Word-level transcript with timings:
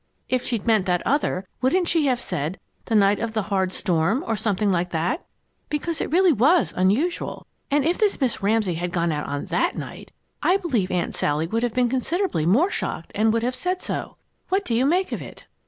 If 0.29 0.43
she'd 0.43 0.65
meant 0.65 0.87
that 0.87 1.03
other, 1.05 1.47
wouldn't 1.61 1.87
she 1.87 2.07
have 2.07 2.19
said 2.19 2.59
'the 2.85 2.95
night 2.95 3.19
of 3.19 3.33
the 3.35 3.43
hard 3.43 3.71
storm,' 3.71 4.23
or 4.25 4.35
something 4.35 4.71
like 4.71 4.89
that? 4.89 5.23
Because 5.69 6.01
it 6.01 6.09
really 6.09 6.33
was 6.33 6.73
unusual, 6.75 7.45
and 7.69 7.85
if 7.85 7.99
this 7.99 8.19
Miss 8.19 8.41
Ramsay 8.41 8.73
had 8.73 8.91
gone 8.93 9.11
out 9.11 9.49
that 9.49 9.75
night, 9.75 10.11
I 10.41 10.57
believe 10.57 10.89
Aunt 10.89 11.13
Sally 11.13 11.45
would 11.45 11.61
have 11.61 11.75
been 11.75 11.87
considerably 11.87 12.47
more 12.47 12.71
shocked 12.71 13.11
and 13.13 13.31
would 13.31 13.43
have 13.43 13.55
said 13.55 13.79
so. 13.83 14.17
What 14.49 14.65
do 14.65 14.73
you 14.73 14.87
make 14.87 15.11
of 15.11 15.21
it?" 15.21 15.45